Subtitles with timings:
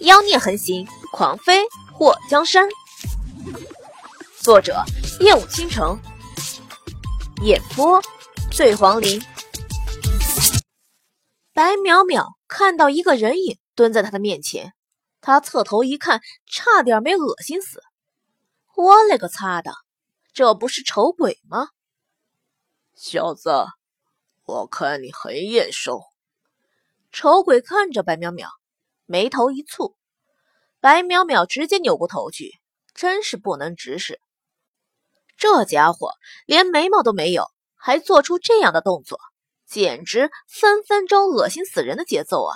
[0.00, 2.68] 妖孽横行，狂飞祸江山。
[4.42, 4.84] 作者：
[5.20, 5.98] 夜舞倾城，
[7.42, 8.02] 演播：
[8.52, 9.20] 醉黄林。
[11.54, 14.74] 白淼淼看到一个人影蹲在他的面前，
[15.22, 17.80] 他侧头一看，差点没恶心死。
[18.76, 19.72] 我勒个擦的，
[20.34, 21.70] 这不是丑鬼吗？
[22.94, 23.50] 小子，
[24.44, 26.02] 我看你很眼熟。
[27.10, 28.50] 丑鬼看着白淼淼。
[29.06, 29.94] 眉头一蹙，
[30.80, 32.52] 白淼淼直接扭过头去，
[32.92, 34.20] 真是不能直视。
[35.36, 36.12] 这家伙
[36.44, 37.46] 连眉毛都没有，
[37.76, 39.18] 还做出这样的动作，
[39.66, 42.54] 简直分分钟恶心死人的节奏啊！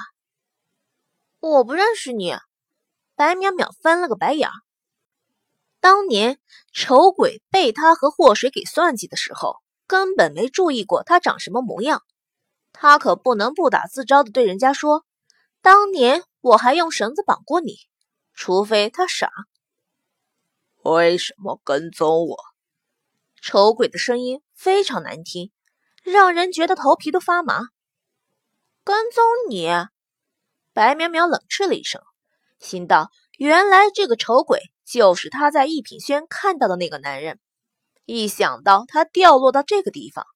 [1.38, 2.34] 我不认识你，
[3.14, 4.50] 白淼淼翻了个白眼。
[5.78, 6.38] 当年
[6.72, 12.02] 丑鬼被他和祸水给算计的时候，根本没注意过他长什么模样，
[12.72, 15.06] 他可不能不打自招的对人家说。
[15.62, 17.76] 当年我还用绳子绑过你，
[18.32, 19.30] 除非他傻。
[20.82, 22.36] 为什么跟踪我？
[23.42, 25.52] 丑鬼的声音非常难听，
[26.02, 27.60] 让人觉得头皮都发麻。
[28.84, 29.66] 跟踪你？
[30.72, 32.00] 白淼淼冷斥了一声，
[32.58, 37.38] 心道：原来这个丑鬼就是他在一品轩看到的那个男人。
[38.06, 40.26] 一想到他掉落到这个地方，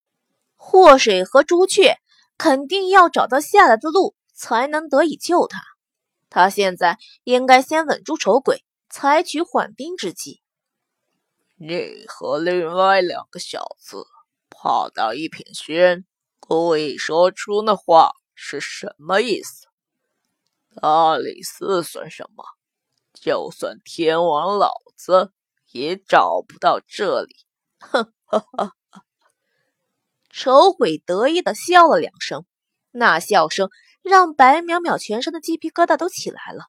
[0.54, 1.96] 祸水和朱雀
[2.36, 4.14] 肯定要找到下来的路。
[4.34, 5.62] 才能得以救他。
[6.28, 10.42] 他现在应该先稳住丑鬼，采取缓兵之计。
[11.56, 14.04] 你和另外两个小子
[14.50, 16.04] 跑到一品轩，
[16.40, 19.68] 故意说出那话是什么意思？
[20.74, 22.44] 大理寺算什么？
[23.12, 25.32] 就算天王老子
[25.70, 27.36] 也找不到这里！
[27.78, 28.72] 哼哈哈！
[30.30, 32.44] 丑鬼得意的笑了两声，
[32.90, 33.70] 那笑声。
[34.04, 36.66] 让白淼淼全身的鸡皮疙瘩都起来了，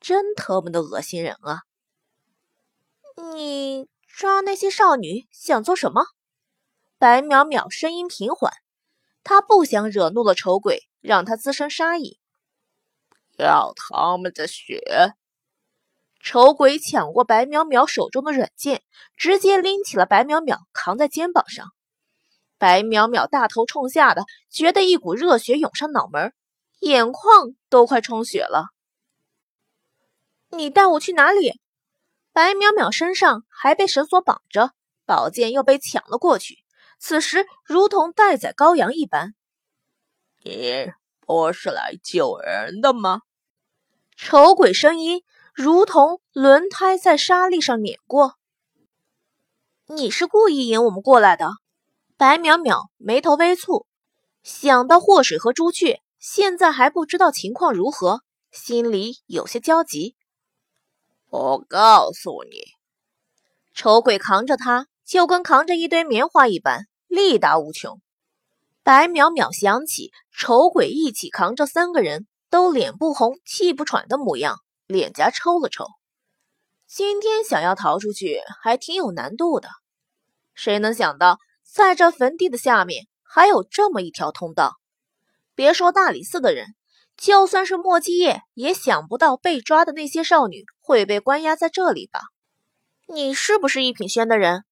[0.00, 1.62] 真特么的恶心人啊！
[3.16, 6.02] 你抓那些少女想做什么？
[6.98, 8.52] 白淼淼声音平缓，
[9.22, 12.18] 她不想惹怒了丑鬼，让他滋生杀意。
[13.36, 15.14] 要他们的血！
[16.20, 18.82] 丑鬼抢过白淼淼手中的软剑，
[19.16, 21.68] 直接拎起了白淼淼，扛在肩膀上。
[22.58, 26.32] 白淼淼大头冲下的，觉得一股热血涌上脑门。
[26.80, 28.66] 眼眶都快充血了！
[30.50, 31.60] 你带我去哪里？
[32.32, 34.72] 白淼淼身上还被绳索绑着，
[35.04, 36.64] 宝剑又被抢了过去，
[36.98, 39.34] 此时如同待宰羔羊一般。
[40.44, 43.22] 你不是来救人的吗？
[44.16, 45.22] 丑鬼声音
[45.52, 48.36] 如同轮胎在沙砾上碾过。
[49.86, 51.50] 你是故意引我们过来的？
[52.16, 53.86] 白淼淼眉头微蹙，
[54.42, 56.00] 想到祸水和朱雀。
[56.18, 60.16] 现在还不知道情况如何，心里有些焦急。
[61.30, 62.58] 我告诉你，
[63.72, 68.00] 丑鬼扛着他，就跟扛着一堆棉花一般，力大无穷。
[68.82, 74.56] 白淼淼想起丑鬼一起扛着三个人，都脸不红气不喘的模样，
[74.86, 75.84] 脸颊抽了抽。
[76.88, 79.68] 今天想要逃出去，还挺有难度的。
[80.54, 84.72] 谁能想到，在这坟地的下面，还有这么一条通道？
[85.58, 86.76] 别说大理寺的人，
[87.16, 92.20] 就算是莫继业也想不到被抓的那些少女会被关押在这里吧？
[93.08, 94.64] 你是不是一品轩的人？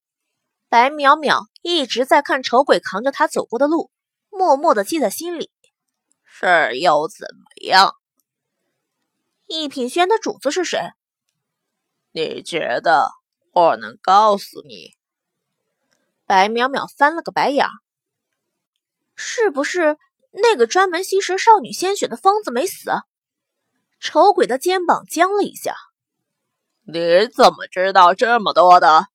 [0.69, 3.91] 白淼淼一直在看丑鬼扛着他走过的路，
[4.31, 5.51] 默默的记在心里。
[6.23, 7.93] 是又怎么样？
[9.49, 10.79] 一品轩的主子是谁？
[12.13, 13.11] 你觉得
[13.51, 14.93] 我能告诉你？
[16.27, 17.67] 白淼淼翻了个白眼，
[19.17, 19.99] 是不是？
[20.39, 22.91] 那个专门吸食少女鲜血的疯子没死，
[23.99, 25.75] 丑鬼的肩膀僵了一下。
[26.83, 29.07] 你怎么知道这么多的？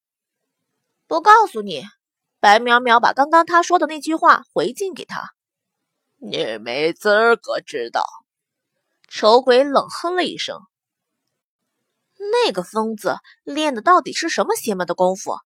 [1.05, 1.83] 不告诉你。
[2.39, 5.29] 白淼淼把刚刚他说的那句话回敬给他。
[6.17, 8.03] 你没资格知道。
[9.07, 10.59] 丑鬼冷哼了一声。
[12.17, 15.37] 那个疯子练的到底是什么邪门的功夫？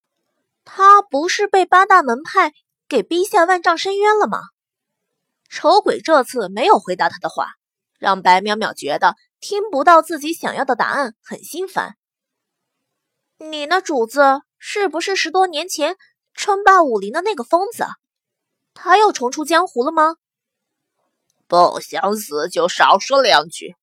[0.64, 2.54] 他不是被八大门派
[2.88, 4.40] 给逼下万丈深渊了吗？
[5.56, 7.54] 丑鬼这次没有回答他的话，
[7.98, 11.96] 让白淼淼觉得听不到自己想要的答案，很心烦。
[13.38, 15.96] 你那主子是不是十多年前
[16.34, 17.86] 称霸武林的那个疯子？
[18.74, 20.18] 他又重出江湖了吗？
[21.48, 23.78] 不想死就少说两句。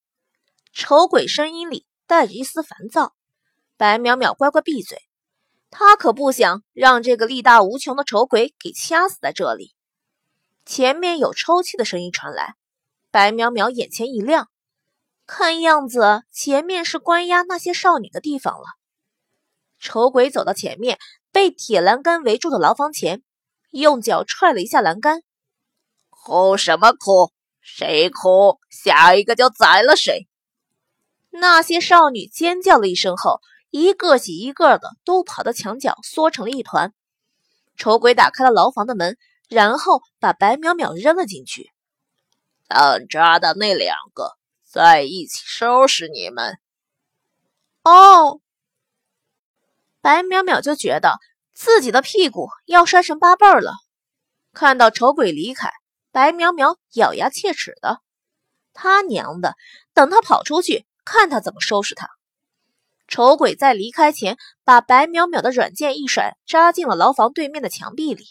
[0.75, 3.15] 丑鬼声音里带着一丝烦躁。
[3.79, 4.99] 白淼淼乖乖闭嘴，
[5.71, 9.75] 他可不想让这个力大无穷的丑鬼给掐死在这里。
[10.65, 12.55] 前面有抽泣的声音传来，
[13.11, 14.49] 白淼淼眼前一亮，
[15.27, 18.65] 看样子前面是关押那些少女的地方了。
[19.79, 20.99] 丑鬼走到前面，
[21.33, 23.23] 被铁栏杆围住的牢房前，
[23.71, 25.23] 用脚踹了一下栏杆。
[26.11, 27.33] 哭什么哭？
[27.61, 30.29] 谁哭，下一个就宰了谁。
[31.31, 36.93] 那些少女尖叫了一声后，一个挤一个的都跑到墙角，缩成了一团。
[37.77, 39.17] 丑鬼打开了牢房的门，
[39.49, 41.71] 然后把白淼淼扔了进去。
[42.69, 44.33] 等抓到那两个，
[44.65, 46.59] 再一起收拾你们。
[47.83, 48.41] 哦。
[50.01, 51.19] 白淼淼就觉得
[51.55, 53.75] 自己的屁股要摔成八瓣了。
[54.53, 55.71] 看到丑鬼离开，
[56.11, 58.01] 白淼淼咬牙切齿的
[58.75, 59.55] ：“他娘的，
[59.95, 62.09] 等他跑出去，看他怎么收拾他！”
[63.07, 68.27] 丑鬼在离开前，把白淼淼的软剑一甩，扎进了牢房对面的墙壁里。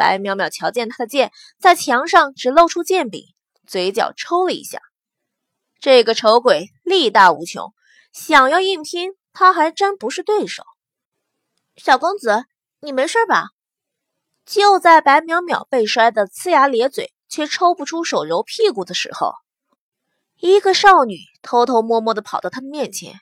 [0.00, 3.22] 白淼淼瞧见他的剑在墙上只露出剑柄，
[3.66, 4.80] 嘴角抽了一下。
[5.78, 7.74] 这个丑鬼力大无穷，
[8.10, 10.62] 想要硬拼，他还真不是对手。
[11.76, 12.46] 小公子，
[12.80, 13.48] 你没事吧？
[14.46, 19.34] 就在白淼淼被摔得呲牙咧嘴，却抽不出手揉屁股的时候，
[20.38, 23.20] 一个少女偷偷摸摸的跑到他的面前。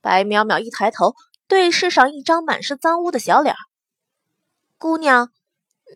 [0.00, 1.14] 白淼淼一抬头，
[1.46, 3.54] 对视上一张满是脏污的小脸。
[4.78, 5.30] 姑娘，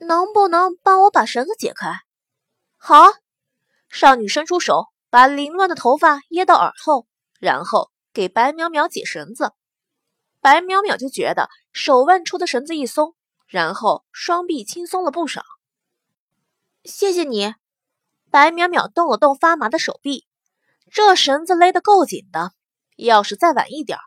[0.00, 2.00] 能不能帮我把绳子解开？
[2.76, 3.12] 好。
[3.88, 7.06] 少女伸出手，把凌乱的头发掖到耳后，
[7.38, 9.52] 然后给白淼淼解绳子。
[10.40, 13.14] 白淼淼就觉得手腕处的绳子一松，
[13.46, 15.42] 然后双臂轻松了不少。
[16.84, 17.54] 谢谢你，
[18.30, 20.26] 白淼淼动了动发麻的手臂，
[20.90, 22.52] 这绳子勒得够紧的，
[22.96, 23.98] 要是再晚一点，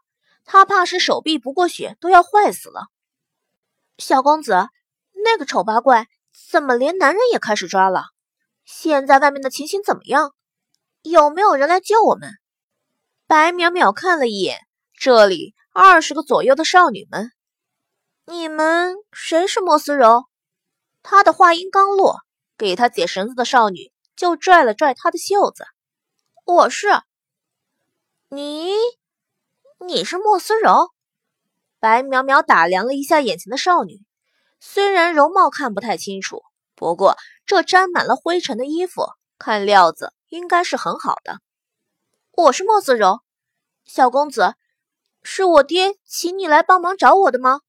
[0.43, 2.87] 她怕是手臂不过血都要坏死了。
[3.97, 4.67] 小公子，
[5.23, 6.07] 那个丑八怪
[6.49, 8.05] 怎么连男人也开始抓了？
[8.65, 10.33] 现在外面的情形怎么样？
[11.01, 12.31] 有没有人来救我们？
[13.27, 14.59] 白淼淼看了一眼
[14.93, 15.53] 这里。
[15.71, 17.31] 二十个左右的少女们，
[18.25, 20.25] 你们谁是莫思柔？
[21.03, 22.17] 她的话音刚落，
[22.57, 25.63] 给她解绳子的少女就拽了拽她的袖子。
[26.45, 26.87] 我是
[28.29, 28.73] 你，
[29.79, 30.89] 你是莫思柔？
[31.79, 34.03] 白淼淼打量了一下眼前的少女，
[34.59, 36.43] 虽然容貌看不太清楚，
[36.75, 39.07] 不过这沾满了灰尘的衣服，
[39.37, 41.39] 看料子应该是很好的。
[42.31, 43.19] 我是莫思柔，
[43.85, 44.55] 小公子。
[45.21, 47.59] 是我爹请你来帮忙找我的吗？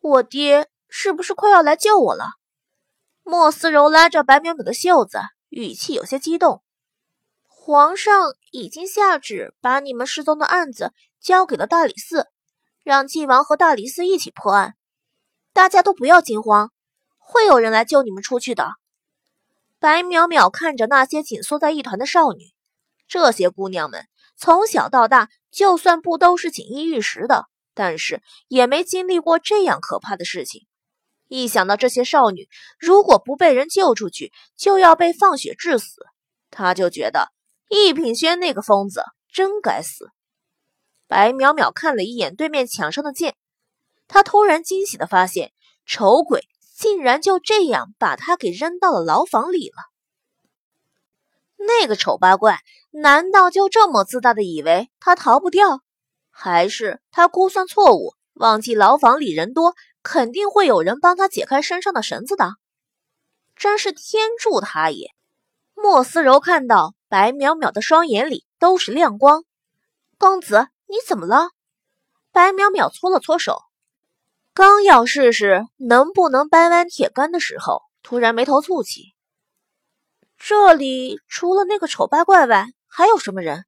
[0.00, 2.24] 我爹是不是快要来救我了？
[3.22, 5.20] 莫思柔拉着白淼淼的袖子，
[5.50, 6.62] 语气有些激动。
[7.46, 12.28] 皇上已经下旨把你们失踪的案子交给了大理寺，
[12.82, 14.74] 让晋王和大理寺一起破案。
[15.60, 16.72] 大家都不要惊慌，
[17.18, 18.66] 会有人来救你们出去的。
[19.78, 22.46] 白淼淼看着那些紧缩在一团的少女，
[23.06, 24.08] 这些姑娘们
[24.38, 25.28] 从小到大。
[25.50, 30.66] 就算不都是锦衣玉食的，但是也没经历过这样可怕的事情。
[31.28, 32.48] 一想到这些少女
[32.78, 36.06] 如果不被人救出去，就要被放血致死，
[36.50, 37.28] 他就觉得
[37.68, 40.08] 一品轩那个疯子真该死。
[41.06, 43.36] 白淼淼看了一眼对面墙上的剑，
[44.12, 45.52] 他突然惊喜的发现，
[45.86, 49.76] 丑鬼竟然就这样把他给扔到了牢房里了。
[51.56, 52.58] 那个丑八怪
[52.90, 55.82] 难道就这么自大的以为他逃不掉？
[56.28, 62.56] 还是他估算错误，忘记牢房里人多，肯定会有人帮他解开身上的绳子的？
[63.54, 65.12] 真是天助他也！
[65.74, 69.44] 莫思柔看到白淼淼的双眼里都是亮光。
[70.18, 71.50] 公子，你怎么了？
[72.32, 73.62] 白淼淼搓了搓手，
[74.52, 79.14] 刚要试试能不能掰弯铁杆的时候，突然眉头蹙起。
[80.36, 83.64] 这里除了那个丑八怪外，还有什么人？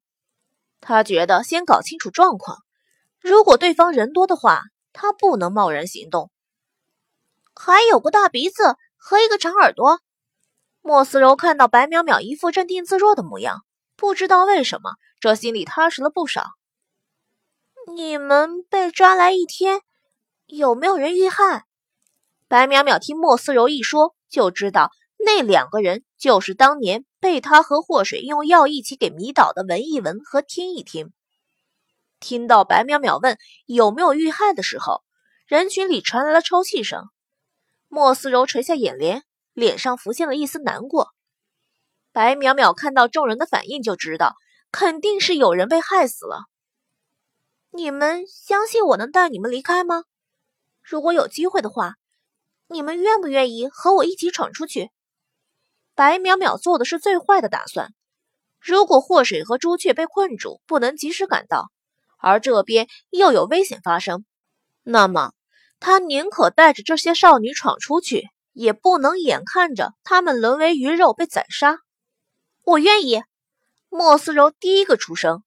[0.81, 2.57] 他觉得先搞清楚状况。
[3.21, 6.29] 如果对方人多的话，他不能贸然行动。
[7.55, 10.01] 还有个大鼻子和一个长耳朵。
[10.81, 13.63] 莫思柔看到白淼淼一副镇定自若的模样，
[13.95, 16.47] 不知道为什么，这心里踏实了不少。
[17.95, 19.79] 你们被抓来一天，
[20.45, 21.65] 有没有人遇害？
[22.47, 24.91] 白淼淼听莫思柔一说，就知道。
[25.25, 31.13] 那两个人就是当年被他和祸水用药一起给迷倒的闻一闻和听一听。
[32.19, 35.01] 听到白淼淼问有没有遇害的时候，
[35.47, 37.05] 人群里传来了抽泣声。
[37.87, 39.23] 莫思柔垂下眼帘，
[39.53, 41.11] 脸上浮现了一丝难过。
[42.11, 44.35] 白淼淼看到众人的反应，就知道
[44.71, 46.47] 肯定是有人被害死了。
[47.71, 50.03] 你们相信我能带你们离开吗？
[50.83, 51.95] 如果有机会的话，
[52.67, 54.91] 你们愿不愿意和我一起闯出去？
[55.95, 57.93] 白淼淼做的是最坏的打算，
[58.59, 61.71] 如果祸水和朱雀被困住，不能及时赶到，
[62.17, 64.25] 而这边又有危险发生，
[64.83, 65.31] 那么
[65.79, 71.79] 他宁可带着这些少女闯出去，也不能眼看着他们沦为鱼肉被宰杀。
[72.63, 73.23] 我愿意。
[73.89, 75.43] 莫思柔第一个出声。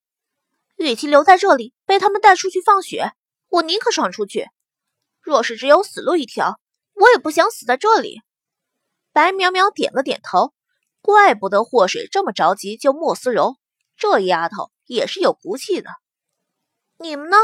[0.76, 3.12] 与其留在这里被他们带出去放血，
[3.48, 4.48] 我宁可闯出去。
[5.26, 6.60] 若是只有死路一条，
[6.94, 8.22] 我也不想死在这里。
[9.12, 10.54] 白淼淼点了点头，
[11.00, 13.56] 怪不得祸水这么着急救莫思柔，
[13.96, 15.90] 这丫头也是有骨气的。
[16.98, 17.36] 你们呢？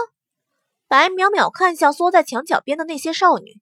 [0.86, 3.60] 白淼淼看向缩在墙角边的那些少女：“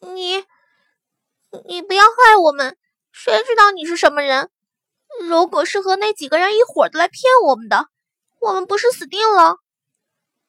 [0.00, 0.44] 你，
[1.66, 2.76] 你不要害我们！
[3.12, 4.50] 谁知道你是什么人？
[5.20, 7.86] 如果是和那几个人一伙的来骗我们的……”
[8.42, 9.58] 我们不是死定了？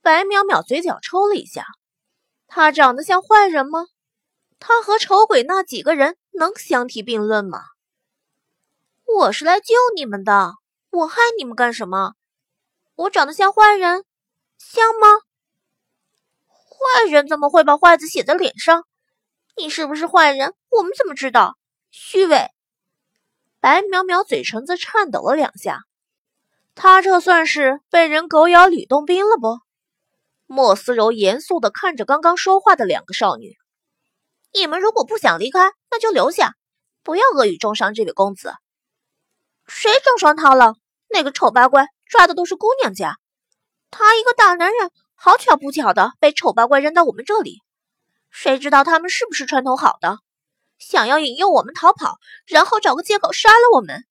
[0.02, 1.68] 白淼淼嘴角抽了一下，
[2.54, 3.86] 他长得像坏人吗？
[4.60, 7.62] 他和丑鬼那几个人能相提并论吗？
[9.06, 10.56] 我是来救你们的，
[10.90, 12.16] 我害你们干什么？
[12.96, 14.04] 我长得像坏人，
[14.58, 15.08] 像吗？
[16.50, 18.86] 坏人怎么会把坏字写在脸上？
[19.56, 20.54] 你是不是坏人？
[20.72, 21.56] 我们怎么知道？
[21.90, 22.50] 虚伪！
[23.62, 25.86] 白淼淼嘴唇子颤抖了两下。
[26.76, 29.62] 他这算是被人狗咬吕洞宾了不？
[30.52, 33.56] 莫思柔严肃地看着刚刚说话的两个少女
[34.52, 36.56] ：“你们如果不想离开，那就留下，
[37.04, 38.54] 不要恶语重伤这位公子。
[39.66, 40.76] 谁重伤他了？
[41.08, 43.16] 那个丑八怪抓的都是姑娘家，
[43.92, 47.62] 他一个大男人，好巧不巧的被丑八怪扔到我们这里。
[48.30, 50.18] 谁知道他们是不是串通好的，
[50.80, 54.04] 想要引诱我们逃跑，然后找个借口杀了我们？”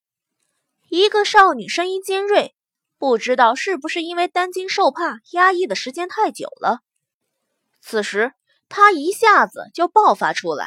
[0.89, 2.55] 一个少女声音尖锐，
[3.01, 6.81] 不知道是不是因为担惊受怕、压抑的时间太久了。
[7.81, 8.35] 此时，
[8.69, 10.67] 他一下子就爆发出来：“